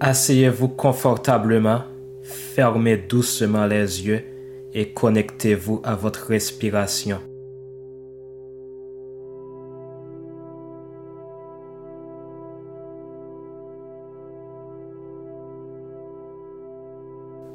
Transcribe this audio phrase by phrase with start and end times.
[0.00, 1.82] Asseyez-vous confortablement,
[2.22, 4.22] fermez doucement les yeux
[4.72, 7.18] et connectez-vous à votre respiration.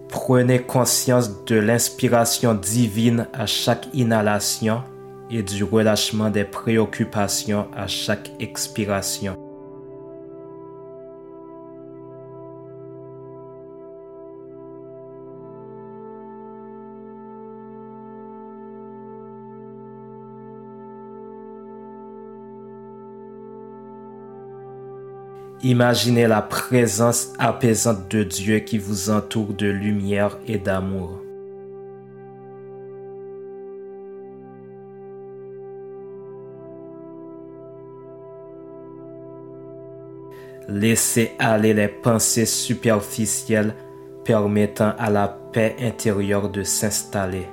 [0.09, 4.83] Prenez conscience de l'inspiration divine à chaque inhalation
[5.29, 9.42] et du relâchement des préoccupations à chaque expiration.
[25.65, 31.21] Imaginez la présence apaisante de Dieu qui vous entoure de lumière et d'amour.
[40.67, 43.73] Laissez aller les pensées superficielles
[44.25, 47.47] permettant à la paix intérieure de s'installer.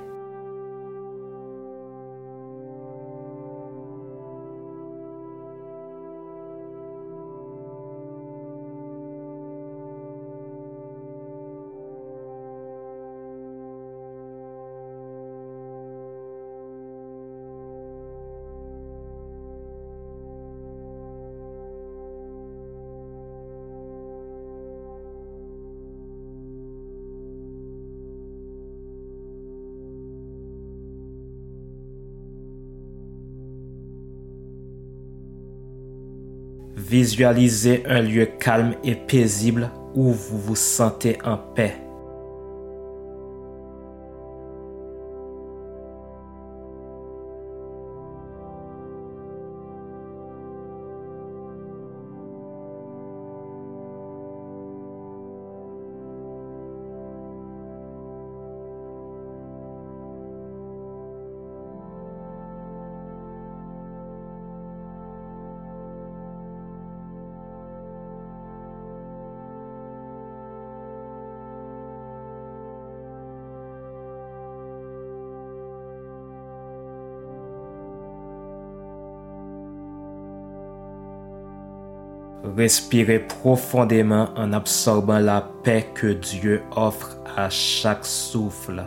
[36.91, 41.90] Visualisez un lieu calme et paisible où vous vous sentez en paix.
[82.43, 88.83] Respirez profondément en absorbant la paix que Dieu offre à chaque souffle.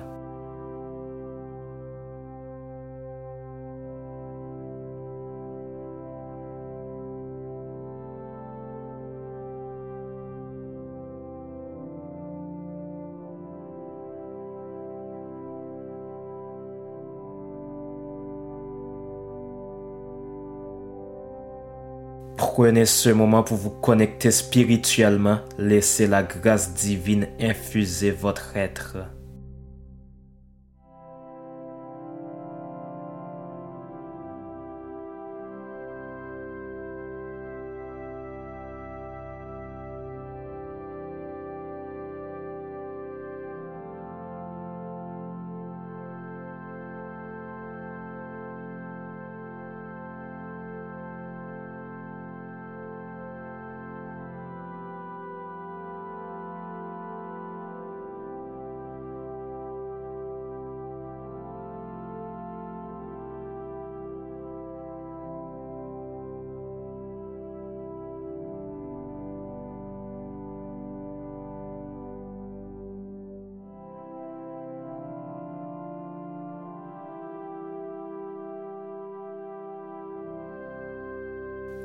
[22.36, 25.38] Prenez ce moment pour vous connecter spirituellement.
[25.58, 28.96] Laissez la grâce divine infuser votre être.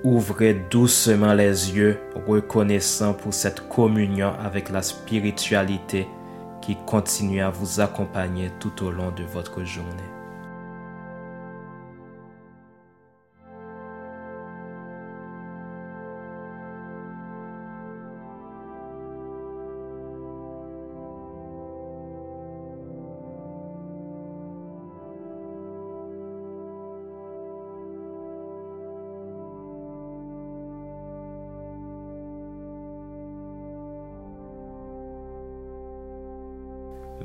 [0.04, 6.08] Ouvrez doucement les yeux, reconnaissant pour cette communion avec la spiritualité
[6.62, 10.19] qui continue à vous accompagner tout au long de votre journée.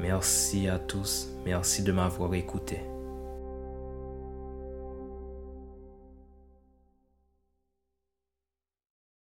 [0.04, 1.30] Merci à tous.
[1.46, 2.80] Merci de m'avoir écouté.